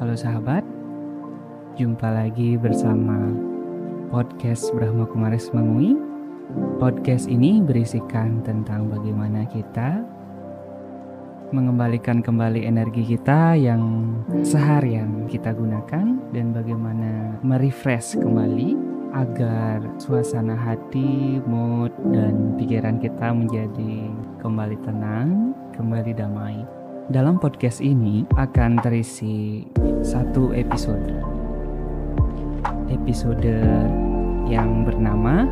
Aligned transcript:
Halo 0.00 0.16
sahabat, 0.16 0.64
jumpa 1.76 2.08
lagi 2.08 2.56
bersama 2.56 3.28
podcast 4.08 4.72
Brahma 4.72 5.04
Kumaris 5.04 5.52
Mengui. 5.52 5.92
Podcast 6.80 7.28
ini 7.28 7.60
berisikan 7.60 8.40
tentang 8.40 8.88
bagaimana 8.88 9.44
kita 9.52 10.00
mengembalikan 11.52 12.24
kembali 12.24 12.64
energi 12.64 13.04
kita 13.04 13.52
yang 13.52 14.16
seharian 14.40 15.28
kita 15.28 15.52
gunakan 15.52 16.16
dan 16.32 16.46
bagaimana 16.56 17.36
merefresh 17.44 18.16
kembali 18.16 18.72
agar 19.12 19.84
suasana 20.00 20.56
hati, 20.56 21.36
mood, 21.44 21.92
dan 22.16 22.56
pikiran 22.56 22.96
kita 22.96 23.28
menjadi 23.28 24.08
kembali 24.40 24.76
tenang, 24.88 25.52
kembali 25.76 26.16
damai. 26.16 26.81
Dalam 27.10 27.42
podcast 27.42 27.82
ini 27.82 28.22
akan 28.38 28.78
terisi 28.78 29.66
satu 30.06 30.54
episode. 30.54 31.02
Episode 32.86 33.58
yang 34.46 34.86
bernama 34.86 35.50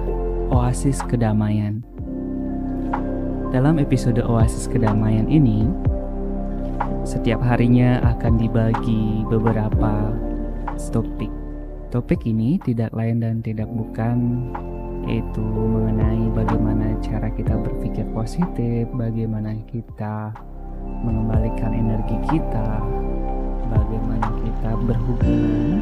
Oasis 0.55 1.03
Kedamaian. 1.11 1.83
Dalam 3.51 3.83
episode 3.83 4.23
Oasis 4.23 4.71
Kedamaian 4.71 5.27
ini, 5.27 5.67
setiap 7.03 7.43
harinya 7.43 7.99
akan 8.15 8.39
dibagi 8.39 9.27
beberapa 9.27 10.15
topik. 10.95 11.35
Topik 11.91 12.31
ini 12.31 12.63
tidak 12.63 12.95
lain 12.95 13.27
dan 13.27 13.43
tidak 13.43 13.67
bukan 13.67 14.47
yaitu 15.11 15.43
mengenai 15.43 16.31
bagaimana 16.31 16.95
cara 17.03 17.27
kita 17.35 17.59
berpikir 17.59 18.07
positif, 18.15 18.87
bagaimana 18.95 19.59
kita 19.67 20.31
mengembalikan 20.85 21.73
energi 21.73 22.17
kita, 22.29 22.83
bagaimana 23.71 24.29
kita 24.45 24.71
berhubungan 24.85 25.79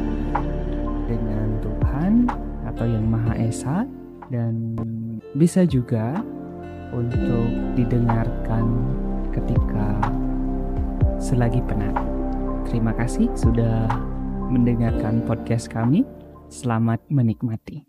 dengan 1.09 1.47
Tuhan 1.59 2.13
atau 2.69 2.85
Yang 2.85 3.05
Maha 3.09 3.33
Esa, 3.39 3.77
dan 4.29 4.77
bisa 5.35 5.65
juga 5.65 6.21
untuk 6.93 7.49
didengarkan 7.77 8.65
ketika 9.33 9.87
selagi 11.21 11.61
penat. 11.65 11.93
Terima 12.69 12.93
kasih 12.93 13.29
sudah 13.33 13.89
mendengarkan 14.49 15.25
podcast 15.25 15.69
kami. 15.69 16.05
Selamat 16.49 17.01
menikmati. 17.09 17.88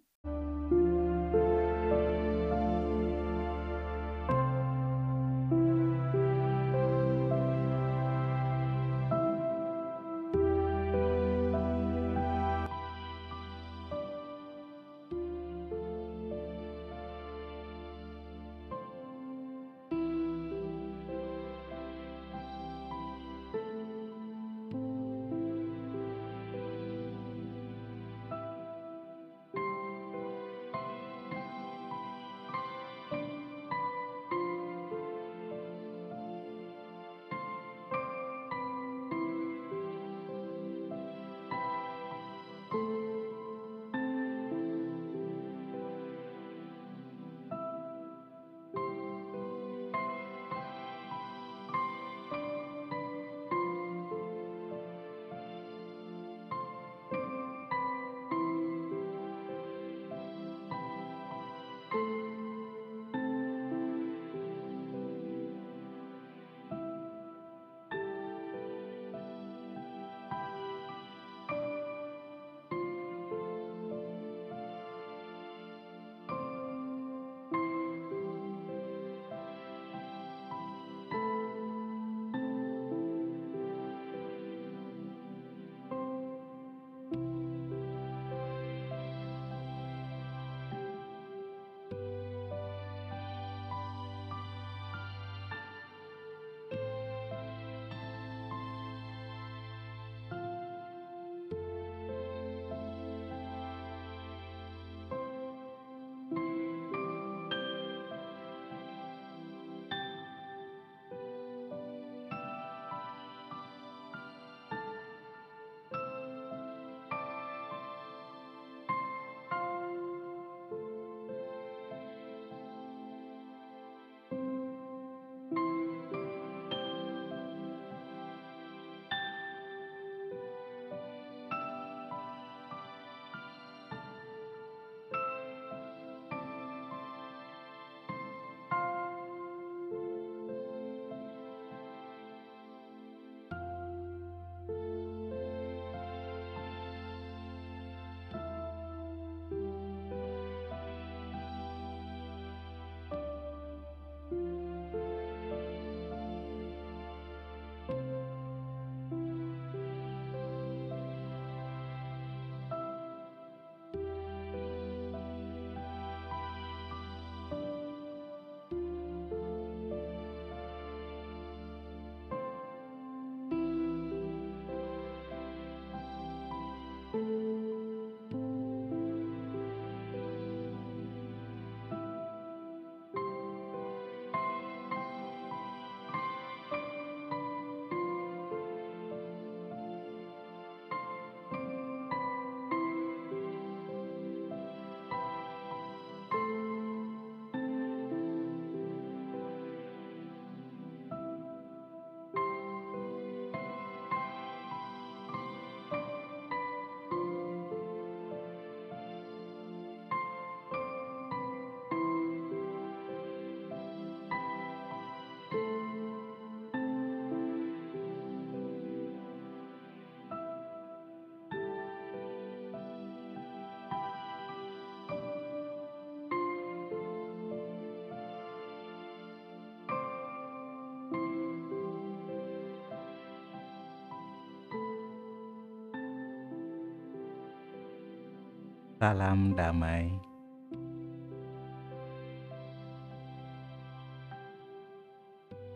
Salam 239.00 239.56
damai. 239.56 240.12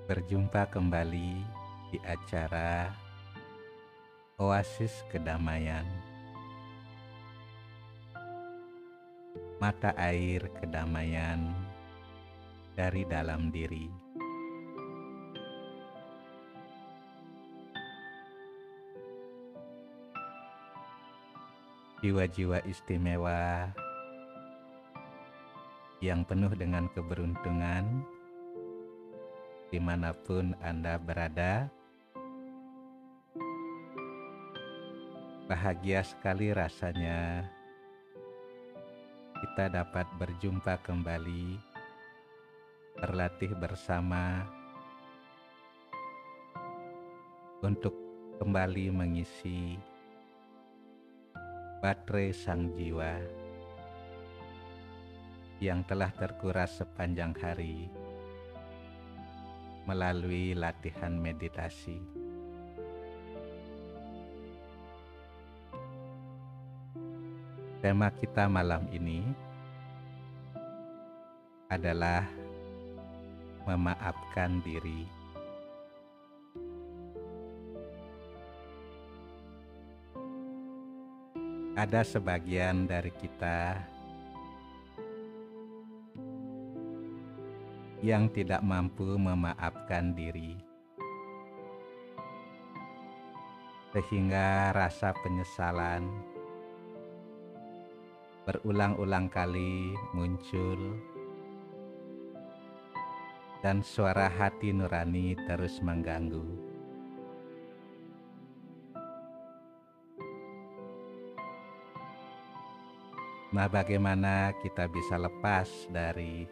Berjumpa 0.05 0.69
kembali 0.69 1.41
di 1.89 1.99
acara 2.05 2.93
Oasis 4.37 5.09
Kedamaian. 5.09 5.89
Mata 9.57 9.97
air 9.97 10.45
kedamaian 10.61 11.49
dari 12.77 13.09
dalam 13.09 13.49
diri. 13.49 14.04
Jiwa-jiwa 22.05 22.61
istimewa 22.69 23.73
yang 26.05 26.21
penuh 26.29 26.53
dengan 26.53 26.85
keberuntungan 26.93 28.05
di 29.73 29.81
mana 29.81 30.13
pun 30.13 30.53
Anda 30.61 31.01
berada. 31.01 31.73
Bahagia 35.49 36.05
sekali 36.05 36.53
rasanya 36.53 37.49
kita 39.41 39.73
dapat 39.73 40.05
berjumpa 40.21 40.85
kembali, 40.85 41.57
berlatih 43.01 43.57
bersama 43.57 44.45
untuk 47.65 47.97
kembali 48.37 48.93
mengisi 48.93 49.81
baterai 51.85 52.33
sang 52.33 52.73
jiwa 52.73 53.21
yang 55.61 55.85
telah 55.85 56.09
terkuras 56.17 56.81
sepanjang 56.81 57.37
hari 57.37 57.93
melalui 59.85 60.57
latihan 60.57 61.13
meditasi. 61.13 62.01
Tema 67.85 68.09
kita 68.17 68.49
malam 68.49 68.89
ini 68.89 69.21
adalah 71.69 72.25
memaafkan 73.69 74.65
diri. 74.65 75.24
Ada 81.75 82.07
sebagian 82.07 82.87
dari 82.87 83.11
kita 83.11 83.75
yang 87.99 88.31
tidak 88.31 88.63
mampu 88.63 89.19
memaafkan 89.19 90.15
diri, 90.15 90.55
sehingga 93.91 94.71
rasa 94.71 95.11
penyesalan 95.19 96.07
berulang-ulang 98.47 99.27
kali 99.27 99.99
muncul, 100.15 100.79
dan 103.67 103.83
suara 103.83 104.31
hati 104.31 104.71
nurani 104.71 105.35
terus 105.51 105.83
mengganggu. 105.83 106.74
Nah, 113.55 113.71
bagaimana 113.71 114.51
kita 114.67 114.91
bisa 114.91 115.15
lepas 115.15 115.87
dari 115.87 116.43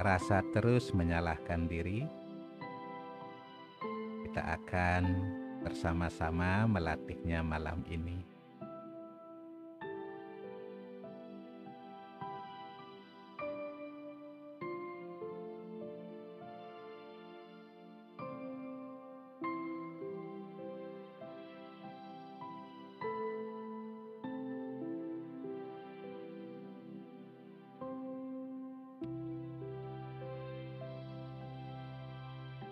rasa 0.00 0.40
terus 0.56 0.88
menyalahkan 0.96 1.68
diri? 1.68 2.08
Kita 4.24 4.56
akan 4.56 5.04
bersama-sama 5.60 6.64
melatihnya 6.64 7.44
malam 7.44 7.84
ini. 7.92 8.39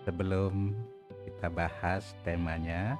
Sebelum 0.09 0.73
kita 1.21 1.53
bahas 1.53 2.17
temanya, 2.25 2.97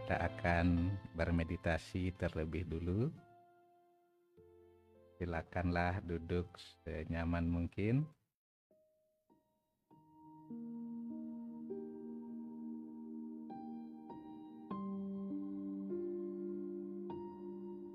kita 0.00 0.16
akan 0.16 0.96
bermeditasi 1.12 2.08
terlebih 2.16 2.64
dulu. 2.64 3.12
Silakanlah 5.20 6.00
duduk 6.08 6.48
senyaman 6.88 7.44
mungkin. 7.44 8.08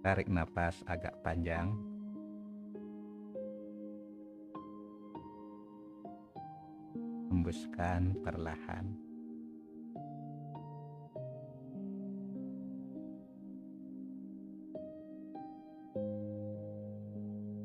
Tarik 0.06 0.30
nafas 0.30 0.78
agak 0.86 1.18
panjang. 1.26 1.74
Hembuskan 7.42 8.22
perlahan. 8.22 8.86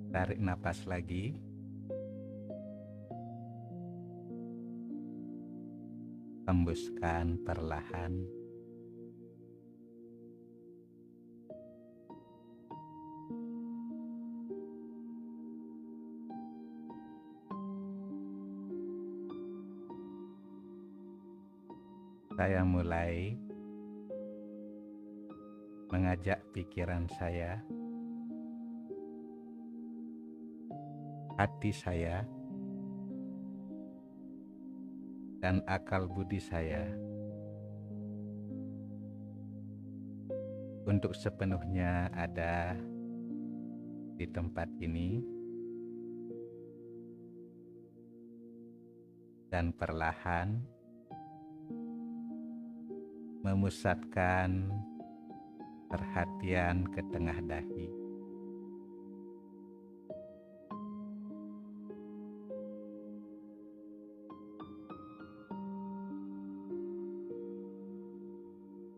Tarik 0.09 0.41
napas 0.41 0.81
lagi. 0.89 1.37
Hembuskan 6.49 7.37
perlahan. 7.45 8.46
Saya 22.47 22.63
mulai 22.63 23.35
mengajak 25.91 26.39
pikiran 26.55 27.11
saya, 27.19 27.59
hati 31.35 31.75
saya, 31.75 32.23
dan 35.43 35.59
akal 35.67 36.07
budi 36.07 36.39
saya 36.39 36.87
untuk 40.87 41.19
sepenuhnya 41.19 42.15
ada 42.15 42.79
di 44.23 44.27
tempat 44.31 44.71
ini 44.79 45.19
dan 49.51 49.75
perlahan 49.75 50.76
memusatkan 53.47 54.67
perhatian 55.87 56.83
ke 56.91 56.99
tengah 57.15 57.39
dahi. 57.47 57.87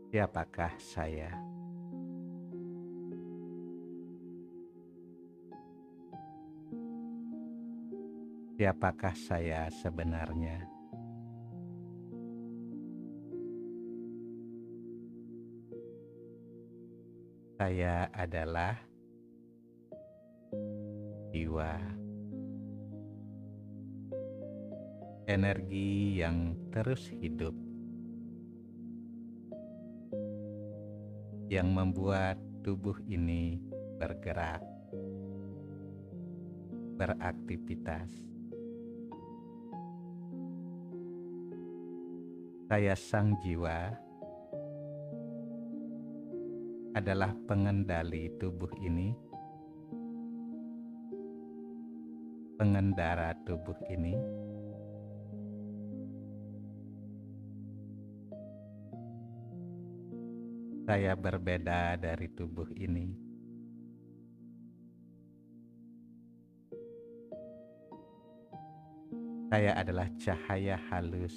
Siapakah 0.09 0.73
saya? 0.81 1.29
Siapakah 8.57 9.15
saya 9.15 9.69
sebenarnya? 9.69 10.78
Saya 17.69 18.09
adalah 18.17 18.81
jiwa, 21.37 21.77
energi 25.29 26.17
yang 26.17 26.57
terus 26.73 27.13
hidup, 27.13 27.53
yang 31.53 31.69
membuat 31.77 32.41
tubuh 32.65 32.97
ini 33.05 33.61
bergerak, 34.01 34.65
beraktivitas. 36.97 38.09
Saya, 42.73 42.97
sang 42.97 43.37
jiwa, 43.45 44.08
adalah 46.99 47.31
pengendali 47.47 48.27
tubuh 48.43 48.75
ini, 48.83 49.15
pengendara 52.59 53.39
tubuh 53.47 53.79
ini. 53.87 54.19
Saya 60.91 61.15
berbeda 61.15 62.03
dari 62.03 62.27
tubuh 62.35 62.67
ini. 62.75 63.15
Saya 69.55 69.79
adalah 69.79 70.11
cahaya 70.19 70.77
halus 70.91 71.37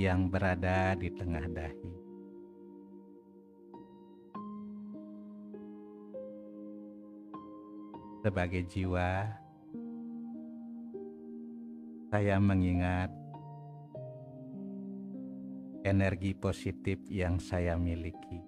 yang 0.00 0.32
berada 0.32 0.96
di 0.96 1.12
tengah 1.12 1.44
dahi. 1.52 1.99
Sebagai 8.20 8.68
jiwa, 8.68 9.32
saya 12.12 12.36
mengingat 12.36 13.08
energi 15.88 16.36
positif 16.36 17.00
yang 17.08 17.40
saya 17.40 17.80
miliki. 17.80 18.44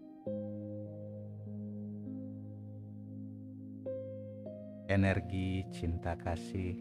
Energi 4.93 5.65
cinta 5.73 6.21
kasih, 6.21 6.77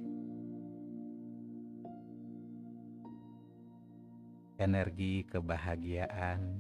energi 4.60 5.24
kebahagiaan, 5.32 6.60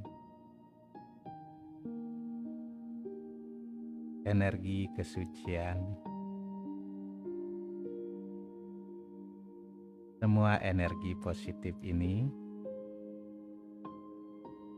energi 4.23 4.87
kesucian, 4.95 6.07
semua 10.21 10.61
energi 10.61 11.17
positif 11.17 11.73
ini 11.81 12.29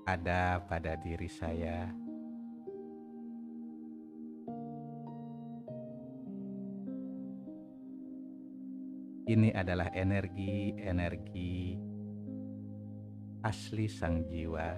ada 0.08 0.64
pada 0.64 0.96
diri 0.96 1.28
saya. 1.28 1.92
Ini 9.28 9.52
adalah 9.52 9.92
energi-energi 9.92 11.76
asli 13.44 13.92
sang 13.92 14.24
jiwa. 14.24 14.72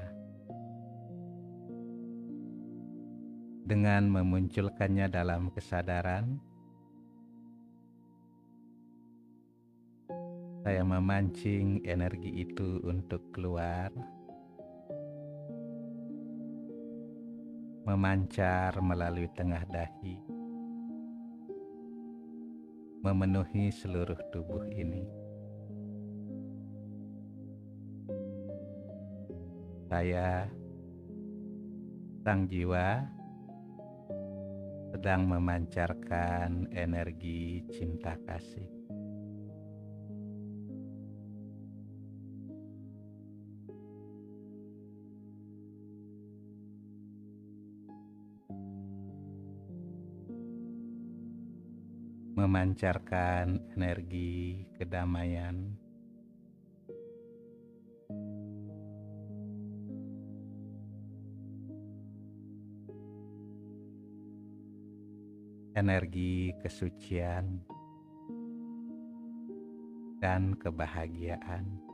Dengan 3.69 4.09
memunculkannya 4.09 5.13
dalam 5.13 5.53
kesadaran, 5.53 6.54
saya 10.65 10.81
memancing 10.81 11.85
energi 11.85 12.41
itu 12.41 12.81
untuk 12.81 13.29
keluar 13.29 13.93
memancar 17.85 18.73
melalui 18.81 19.29
tengah 19.37 19.61
dahi, 19.69 20.17
memenuhi 23.05 23.69
seluruh 23.69 24.17
tubuh 24.33 24.65
ini. 24.73 25.05
Saya, 29.85 30.49
sang 32.25 32.49
jiwa, 32.49 33.05
sedang 34.97 35.29
memancarkan 35.29 36.73
energi 36.73 37.61
cinta 37.69 38.17
kasih. 38.25 38.74
Memancarkan 52.45 53.57
energi 53.73 54.69
kedamaian. 54.77 55.65
Energi 65.73 66.53
kesucian 66.61 67.65
dan 70.21 70.53
kebahagiaan. 70.53 71.84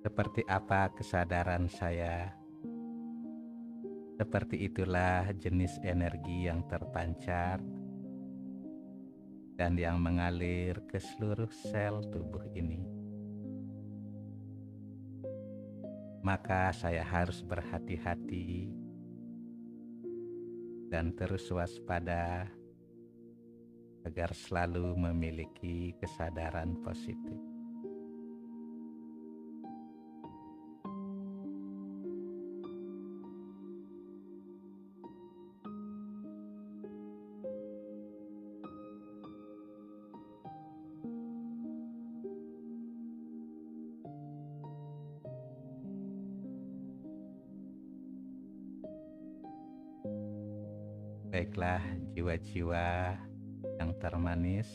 Seperti 0.00 0.40
apa 0.48 0.88
kesadaran 0.96 1.68
saya, 1.68 2.32
seperti 4.20 4.68
itulah 4.68 5.32
jenis 5.32 5.80
energi 5.80 6.44
yang 6.44 6.60
terpancar 6.68 7.56
dan 9.56 9.80
yang 9.80 9.96
mengalir 9.96 10.76
ke 10.84 11.00
seluruh 11.00 11.48
sel 11.48 12.04
tubuh 12.12 12.44
ini. 12.52 12.84
Maka 16.20 16.68
saya 16.76 17.00
harus 17.00 17.40
berhati-hati 17.40 18.68
dan 20.92 21.16
terus 21.16 21.48
waspada 21.48 22.44
agar 24.04 24.36
selalu 24.36 25.00
memiliki 25.00 25.96
kesadaran 25.96 26.76
positif. 26.84 27.39
Baiklah 51.70 51.86
jiwa-jiwa 52.18 52.86
yang 53.78 53.94
termanis 54.02 54.66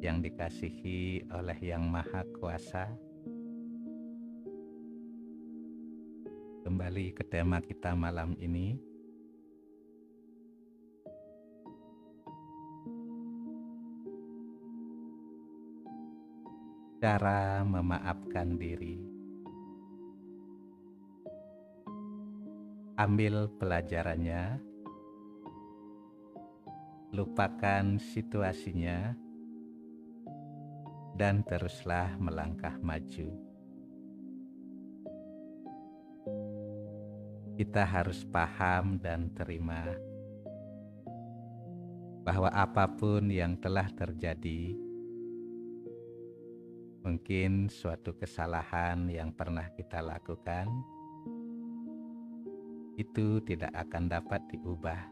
yang 0.00 0.24
dikasihi 0.24 1.28
oleh 1.28 1.58
Yang 1.60 1.84
Maha 1.92 2.24
Kuasa. 2.32 2.88
Kembali 6.64 7.12
ke 7.12 7.20
tema 7.20 7.60
kita 7.60 7.92
malam 7.92 8.32
ini. 8.40 8.80
Cara 16.96 17.60
memaafkan 17.60 18.56
diri. 18.56 19.11
Ambil 23.00 23.48
pelajarannya, 23.56 24.60
lupakan 27.16 27.96
situasinya, 27.96 29.16
dan 31.16 31.40
teruslah 31.44 32.16
melangkah 32.20 32.76
maju. 32.84 33.32
Kita 37.56 37.84
harus 37.84 38.24
paham 38.28 38.96
dan 39.00 39.28
terima 39.36 39.92
bahwa 42.24 42.48
apa 42.52 42.86
pun 42.86 43.28
yang 43.28 43.58
telah 43.60 43.88
terjadi, 43.92 44.72
mungkin 47.02 47.66
suatu 47.72 48.14
kesalahan 48.14 49.10
yang 49.10 49.34
pernah 49.34 49.68
kita 49.74 50.00
lakukan 50.00 50.70
itu 53.02 53.42
tidak 53.42 53.74
akan 53.74 54.06
dapat 54.06 54.38
diubah. 54.54 55.02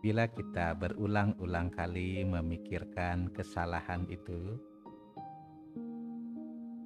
Bila 0.00 0.26
kita 0.26 0.74
berulang-ulang 0.74 1.70
kali 1.70 2.24
memikirkan 2.26 3.30
kesalahan 3.30 4.02
itu, 4.10 4.58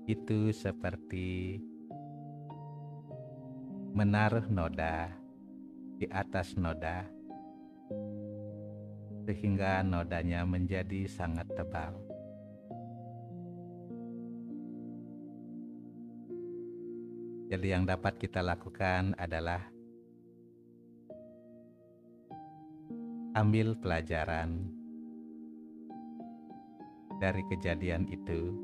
itu 0.05 0.53
seperti 0.53 1.57
menaruh 3.97 4.45
noda 4.53 5.09
di 5.97 6.05
atas 6.13 6.61
noda, 6.61 7.09
sehingga 9.25 9.81
nodanya 9.81 10.45
menjadi 10.45 11.09
sangat 11.09 11.49
tebal. 11.57 12.06
Jadi, 17.47 17.67
yang 17.71 17.87
dapat 17.87 18.19
kita 18.19 18.43
lakukan 18.43 19.15
adalah 19.15 19.63
ambil 23.39 23.77
pelajaran 23.79 24.73
dari 27.23 27.43
kejadian 27.47 28.09
itu 28.11 28.55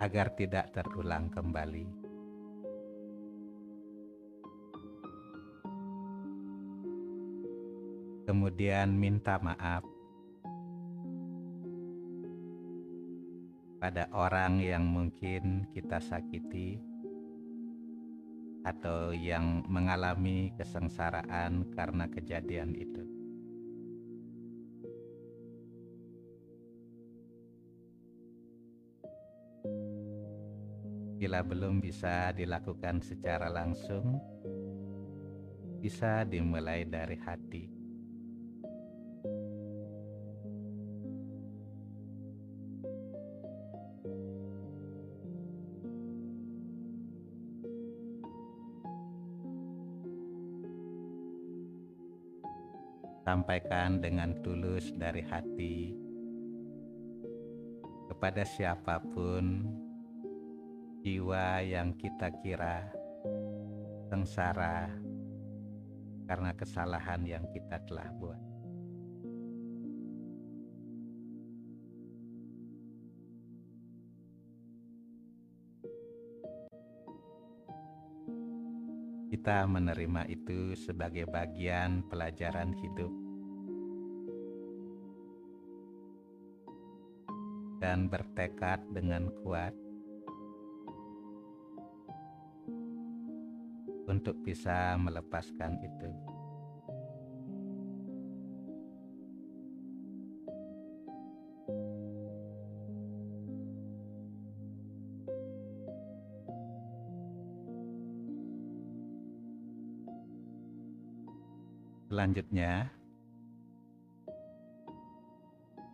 agar 0.00 0.32
tidak 0.32 0.72
terulang 0.72 1.28
kembali. 1.28 2.00
kemudian 8.30 8.94
minta 8.94 9.42
maaf 9.42 9.82
pada 13.80 14.12
orang 14.12 14.60
yang 14.60 14.84
mungkin 14.84 15.64
kita 15.72 16.04
sakiti 16.04 16.76
atau 18.60 19.16
yang 19.16 19.64
mengalami 19.72 20.52
kesengsaraan 20.60 21.64
karena 21.72 22.04
kejadian 22.12 22.76
itu. 22.76 23.04
Bila 31.16 31.40
belum 31.40 31.80
bisa 31.80 32.36
dilakukan 32.36 33.00
secara 33.00 33.48
langsung, 33.48 34.20
bisa 35.80 36.28
dimulai 36.28 36.84
dari 36.84 37.16
hati. 37.16 37.39
Dengan 53.70 54.34
tulus 54.42 54.90
dari 54.98 55.22
hati 55.22 55.94
kepada 58.10 58.42
siapa 58.42 58.98
pun 58.98 59.62
jiwa 61.06 61.62
yang 61.62 61.94
kita 61.94 62.34
kira 62.42 62.90
sengsara 64.10 64.90
karena 66.26 66.50
kesalahan 66.58 67.22
yang 67.22 67.46
kita 67.54 67.78
telah 67.86 68.10
buat. 68.18 68.42
Kita 79.30 79.62
menerima 79.70 80.26
itu 80.26 80.74
sebagai 80.74 81.30
bagian 81.30 82.02
pelajaran 82.10 82.74
hidup 82.74 83.19
dan 87.90 88.06
bertekad 88.06 88.78
dengan 88.94 89.34
kuat 89.42 89.74
untuk 94.06 94.38
bisa 94.46 94.94
melepaskan 94.94 95.74
itu. 95.82 96.10
Selanjutnya, 112.06 112.94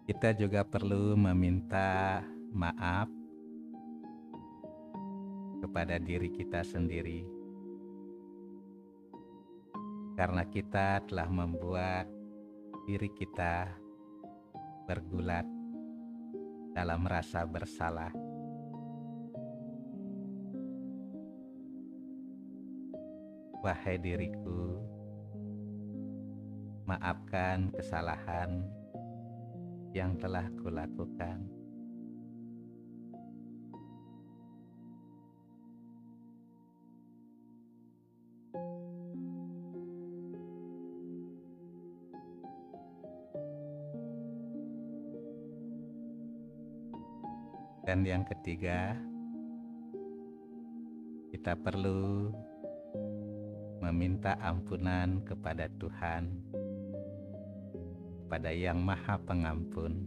kita 0.06 0.30
juga 0.38 0.62
perlu 0.62 1.18
meminta 1.18 2.22
maaf 2.54 3.10
kepada 5.58 5.98
diri 5.98 6.30
kita 6.30 6.62
sendiri 6.62 7.26
karena 10.14 10.46
kita 10.46 11.02
telah 11.10 11.26
membuat 11.26 12.06
diri 12.86 13.10
kita 13.18 13.66
bergulat 14.86 15.42
dalam 16.70 17.02
rasa 17.02 17.42
bersalah. 17.42 18.14
Wahai 23.58 23.98
diriku, 23.98 24.78
maafkan 26.86 27.74
kesalahan 27.74 28.75
yang 29.96 30.12
telah 30.20 30.44
kulakukan. 30.60 31.40
Dan 47.86 48.04
yang 48.04 48.26
ketiga, 48.28 48.98
kita 51.32 51.56
perlu 51.56 52.34
meminta 53.80 54.36
ampunan 54.44 55.22
kepada 55.24 55.70
Tuhan 55.80 56.26
kepada 58.26 58.50
Yang 58.50 58.82
Maha 58.82 59.22
Pengampun, 59.22 60.02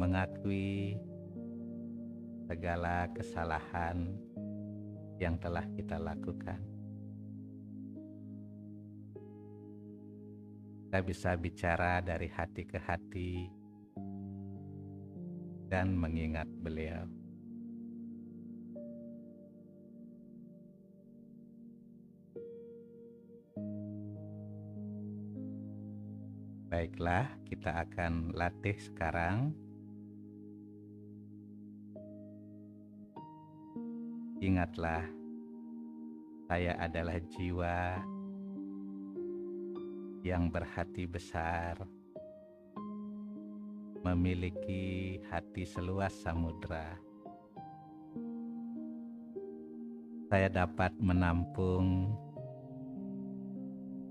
mengakui 0.00 0.96
segala 2.48 3.04
kesalahan 3.12 4.08
yang 5.20 5.36
telah 5.36 5.68
kita 5.76 6.00
lakukan. 6.00 6.56
Kita 10.88 11.04
bisa 11.04 11.36
bicara 11.36 12.00
dari 12.00 12.32
hati 12.32 12.64
ke 12.64 12.80
hati 12.80 13.52
dan 15.68 15.92
mengingat 15.92 16.48
beliau. 16.48 17.17
Baiklah, 26.68 27.24
kita 27.48 27.80
akan 27.80 28.36
latih 28.36 28.76
sekarang. 28.76 29.56
Ingatlah, 34.44 35.00
saya 36.44 36.76
adalah 36.76 37.16
jiwa 37.32 38.04
yang 40.20 40.52
berhati 40.52 41.08
besar, 41.08 41.88
memiliki 44.04 45.16
hati 45.32 45.64
seluas 45.64 46.12
samudra. 46.20 47.00
Saya 50.28 50.52
dapat 50.52 50.92
menampung 51.00 52.12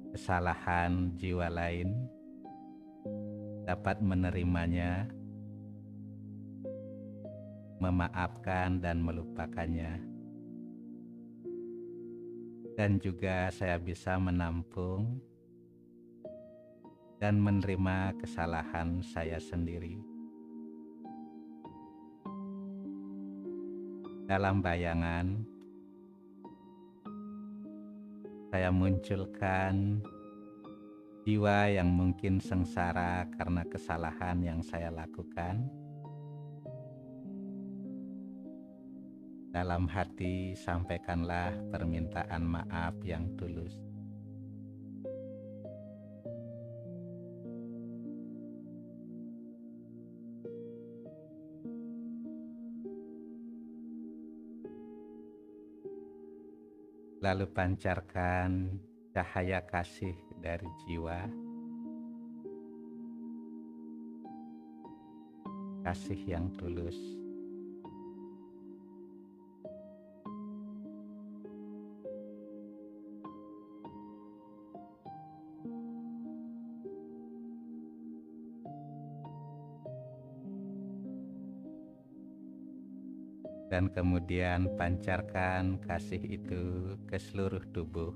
kesalahan 0.09 1.13
jiwa 1.21 1.53
lain 1.53 2.16
dapat 3.67 3.99
menerimanya, 3.99 5.11
memaafkan 7.83 8.79
dan 8.79 9.03
melupakannya. 9.03 9.99
Dan 12.79 12.95
juga 13.03 13.51
saya 13.51 13.75
bisa 13.75 14.15
menampung 14.15 15.19
dan 17.19 17.43
menerima 17.43 18.15
kesalahan 18.23 19.03
saya 19.03 19.35
sendiri. 19.35 19.99
Dalam 24.31 24.63
bayangan, 24.63 25.43
saya 28.47 28.71
munculkan 28.71 29.99
jiwa 31.27 31.67
yang 31.67 31.91
mungkin 31.91 32.39
sengsara 32.39 33.27
karena 33.35 33.67
kesalahan 33.67 34.39
yang 34.39 34.63
saya 34.63 34.87
lakukan. 34.87 35.67
Dalam 39.51 39.91
hati, 39.91 40.55
sampaikanlah 40.55 41.51
permintaan 41.67 42.47
maaf 42.47 42.95
yang 43.03 43.27
tulus. 43.35 43.75
Lalu 57.19 57.51
pancarkan 57.51 58.79
cahaya 59.11 59.59
kasih 59.67 60.26
dari 60.39 60.69
jiwa, 60.85 61.19
kasih 65.83 66.21
yang 66.27 66.51
tulus. 66.55 67.17
dan 83.67 83.91
kemudian 83.91 84.73
pancarkan 84.79 85.77
kasih 85.83 86.39
itu 86.39 86.95
ke 87.05 87.19
seluruh 87.19 87.61
tubuh, 87.75 88.15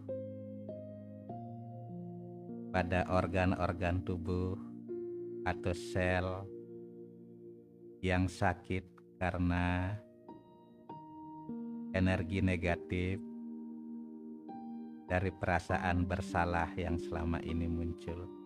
pada 2.71 3.03
organ-organ 3.11 4.01
tubuh 4.07 4.55
atau 5.43 5.75
sel 5.75 6.27
yang 7.99 8.31
sakit 8.31 8.87
karena 9.19 9.93
energi 11.91 12.39
negatif 12.39 13.19
dari 15.11 15.27
perasaan 15.35 16.07
bersalah 16.07 16.71
yang 16.79 16.95
selama 16.95 17.43
ini 17.43 17.67
muncul. 17.67 18.40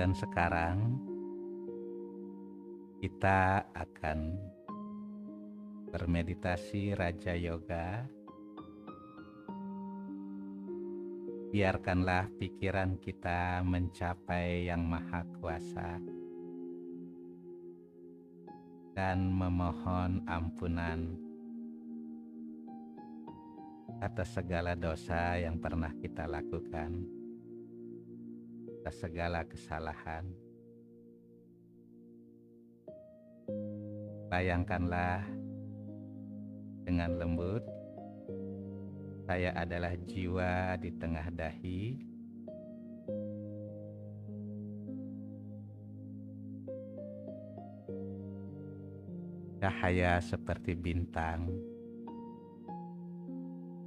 Dan 0.00 0.16
sekarang 0.16 0.96
kita 3.04 3.68
akan 3.68 4.32
bermeditasi 5.92 6.96
Raja 6.96 7.36
Yoga. 7.36 8.08
Biarkanlah 11.52 12.32
pikiran 12.32 12.96
kita 12.96 13.60
mencapai 13.60 14.72
Yang 14.72 14.82
Maha 14.88 15.20
Kuasa 15.36 16.00
dan 18.96 19.28
memohon 19.28 20.24
ampunan 20.24 21.12
atas 24.00 24.32
segala 24.32 24.72
dosa 24.72 25.36
yang 25.36 25.60
pernah 25.60 25.92
kita 26.00 26.24
lakukan 26.24 27.19
atas 28.80 28.96
segala 29.04 29.44
kesalahan. 29.44 30.24
Bayangkanlah 34.32 35.20
dengan 36.88 37.20
lembut, 37.20 37.60
saya 39.28 39.52
adalah 39.52 39.92
jiwa 40.08 40.80
di 40.80 40.96
tengah 40.96 41.28
dahi. 41.28 42.00
Cahaya 49.60 50.24
seperti 50.24 50.72
bintang, 50.72 51.52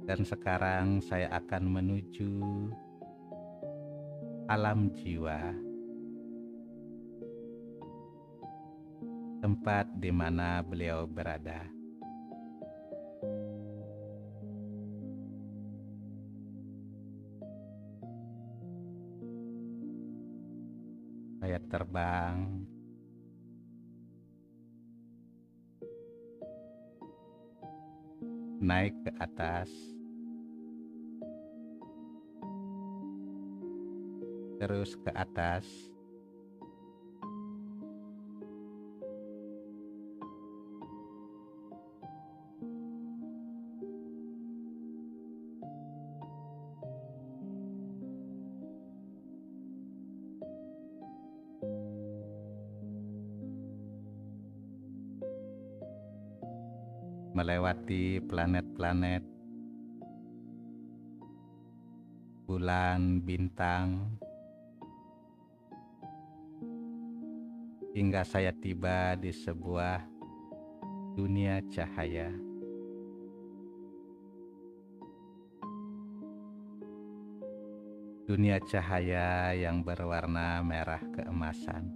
dan 0.06 0.22
sekarang 0.22 1.02
saya 1.02 1.34
akan 1.34 1.82
menuju 1.82 2.30
alam 4.44 4.92
jiwa, 4.92 5.40
tempat 9.40 9.88
di 9.96 10.12
mana 10.12 10.60
beliau 10.60 11.08
berada. 11.08 11.64
Saya 21.40 21.60
terbang. 21.68 22.64
Naik 28.64 28.96
ke 29.04 29.12
atas 29.20 29.93
terus 34.64 34.96
ke 34.96 35.12
atas. 35.12 35.68
melewati 57.34 58.22
planet-planet, 58.30 59.26
bulan, 62.46 63.18
bintang, 63.26 64.14
hingga 67.94 68.26
saya 68.26 68.50
tiba 68.50 69.14
di 69.14 69.30
sebuah 69.30 70.02
dunia 71.14 71.62
cahaya. 71.70 72.26
Dunia 78.26 78.58
cahaya 78.66 79.54
yang 79.54 79.86
berwarna 79.86 80.58
merah 80.66 80.98
keemasan. 81.14 81.94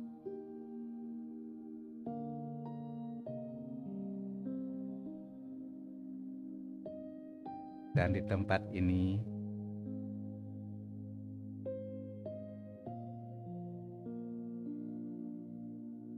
Dan 7.99 8.15
di 8.15 8.23
tempat 8.23 8.63
ini 8.71 9.19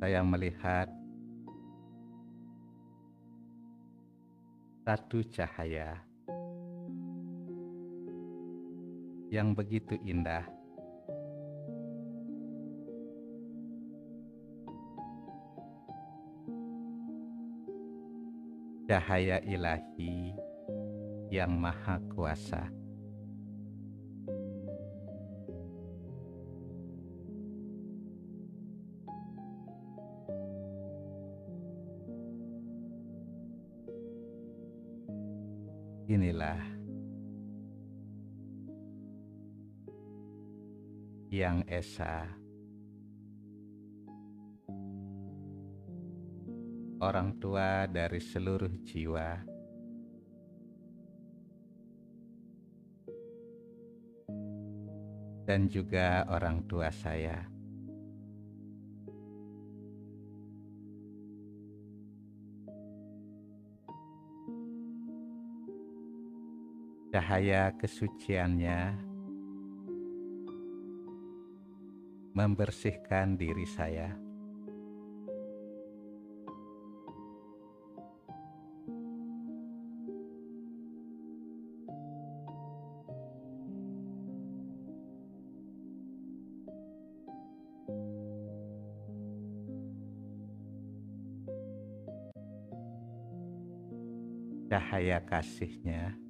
saya 0.00 0.24
melihat 0.24 0.88
satu 4.88 5.20
cahaya 5.28 6.00
yang 9.28 9.52
begitu 9.52 10.00
indah. 10.00 10.48
Cahaya 18.88 19.38
ilahi 19.44 20.32
yang 21.28 21.60
maha 21.60 22.00
kuasa. 22.16 22.79
Inilah 36.10 36.58
yang 41.30 41.62
Esa. 41.70 42.26
Orang 47.00 47.38
tua 47.38 47.86
dari 47.86 48.18
seluruh 48.18 48.74
jiwa. 48.82 49.30
Dan 55.46 55.70
juga 55.70 56.26
orang 56.26 56.66
tua 56.66 56.90
saya. 56.90 57.59
Cahaya 67.10 67.74
kesuciannya 67.74 68.94
membersihkan 72.38 73.34
diri 73.34 73.66
saya. 73.66 74.14
Cahaya 94.70 95.18
kasihnya 95.26 96.29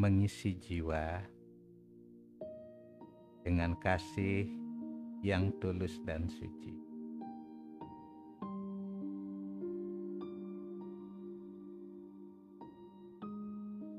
mengisi 0.00 0.56
jiwa 0.56 1.20
dengan 3.44 3.76
kasih 3.76 4.48
yang 5.20 5.52
tulus 5.60 6.00
dan 6.08 6.24
suci. 6.24 6.72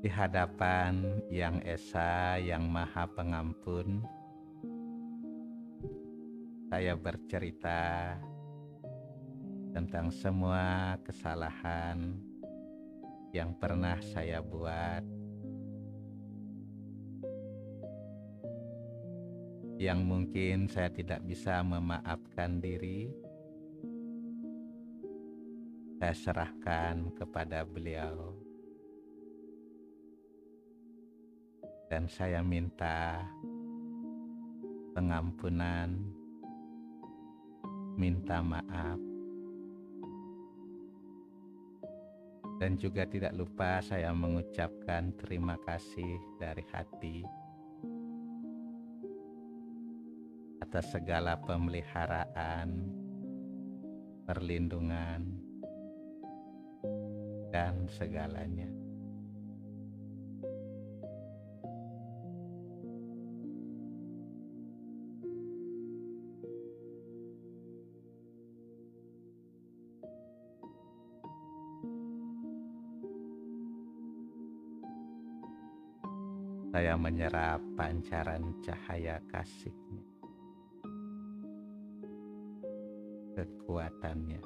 Di 0.02 0.10
hadapan 0.10 1.22
Yang 1.30 1.78
Esa 1.78 2.34
yang 2.42 2.66
Maha 2.66 3.06
Pengampun, 3.06 4.02
saya 6.66 6.98
bercerita 6.98 8.18
tentang 9.70 10.10
semua 10.10 10.98
kesalahan 11.06 12.18
yang 13.30 13.54
pernah 13.54 14.02
saya 14.02 14.42
buat 14.42 15.21
yang 19.82 20.06
mungkin 20.06 20.70
saya 20.70 20.86
tidak 20.94 21.26
bisa 21.26 21.58
memaafkan 21.58 22.62
diri, 22.62 23.10
saya 25.98 26.14
serahkan 26.14 27.10
kepada 27.18 27.66
beliau, 27.66 28.30
dan 31.90 32.06
saya 32.06 32.38
minta 32.46 33.26
pengampunan, 34.94 35.98
minta 37.98 38.38
maaf, 38.38 39.02
dan 42.62 42.78
juga 42.78 43.02
tidak 43.10 43.34
lupa 43.34 43.82
saya 43.82 44.14
mengucapkan 44.14 45.10
terima 45.18 45.58
kasih 45.66 46.22
dari 46.38 46.62
hati. 46.70 47.41
Atas 50.62 50.94
segala 50.94 51.42
pemeliharaan, 51.42 52.70
perlindungan, 54.22 55.42
dan 57.50 57.90
segalanya. 57.90 58.70
Saya 76.72 76.96
menyerap 76.96 77.60
pancaran 77.76 78.56
cahaya 78.64 79.20
kasihnya. 79.28 80.11
Kekuatannya. 83.32 84.42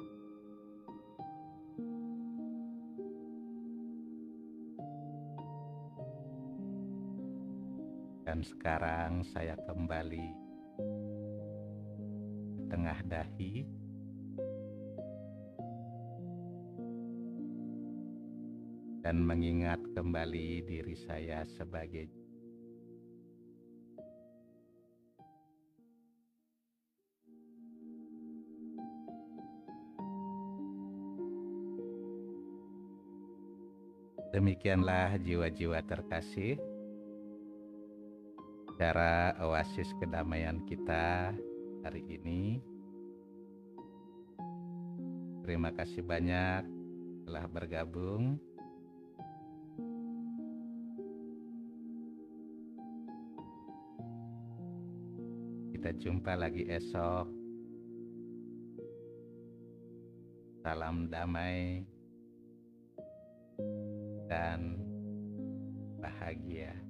Dan 8.27 8.43
sekarang 8.43 9.23
saya 9.23 9.55
kembali 9.63 10.27
ke 10.75 10.91
tengah 12.67 12.99
dahi. 13.07 13.63
Dan 19.07 19.23
mengingat 19.23 19.79
kembali 19.95 20.67
diri 20.67 20.91
saya 20.99 21.47
sebagai 21.47 22.11
Demikianlah 34.27 35.15
jiwa-jiwa 35.23 35.79
terkasih, 35.87 36.59
cara 38.75 39.31
oasis 39.39 39.87
kedamaian 40.03 40.59
kita 40.67 41.31
hari 41.79 42.03
ini. 42.11 42.59
Terima 45.47 45.71
kasih 45.71 46.03
banyak 46.03 46.67
telah 47.23 47.47
bergabung. 47.47 48.35
Kita 55.71 55.95
jumpa 55.95 56.35
lagi 56.35 56.67
esok. 56.67 57.31
Salam 60.67 61.07
damai 61.07 61.87
dan 64.27 64.77
bahagia. 65.97 66.86